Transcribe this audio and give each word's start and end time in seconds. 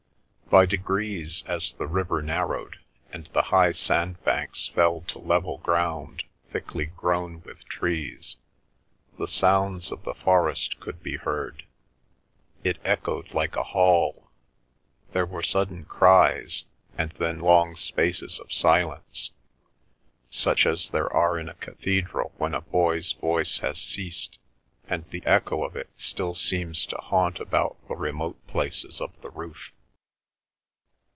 By 0.51 0.65
degrees 0.65 1.45
as 1.47 1.75
the 1.75 1.87
river 1.87 2.21
narrowed, 2.21 2.75
and 3.09 3.29
the 3.31 3.43
high 3.43 3.71
sandbanks 3.71 4.67
fell 4.67 4.99
to 5.07 5.17
level 5.17 5.59
ground 5.59 6.25
thickly 6.51 6.87
grown 6.87 7.41
with 7.43 7.63
trees, 7.69 8.35
the 9.17 9.29
sounds 9.29 9.93
of 9.93 10.03
the 10.03 10.13
forest 10.13 10.81
could 10.81 11.01
be 11.01 11.15
heard. 11.15 11.63
It 12.65 12.79
echoed 12.83 13.33
like 13.33 13.55
a 13.55 13.63
hall. 13.63 14.29
There 15.13 15.25
were 15.25 15.41
sudden 15.41 15.85
cries; 15.85 16.65
and 16.97 17.11
then 17.13 17.39
long 17.39 17.77
spaces 17.77 18.37
of 18.37 18.51
silence, 18.51 19.31
such 20.29 20.65
as 20.65 20.89
there 20.91 21.09
are 21.13 21.39
in 21.39 21.47
a 21.47 21.53
cathedral 21.53 22.33
when 22.37 22.53
a 22.53 22.59
boy's 22.59 23.13
voice 23.13 23.59
has 23.59 23.77
ceased 23.79 24.37
and 24.85 25.09
the 25.11 25.25
echo 25.25 25.63
of 25.63 25.77
it 25.77 25.89
still 25.95 26.35
seems 26.35 26.85
to 26.87 26.97
haunt 26.97 27.39
about 27.39 27.77
the 27.87 27.95
remote 27.95 28.45
places 28.47 28.99
of 28.99 29.13
the 29.21 29.29
roof. 29.29 29.71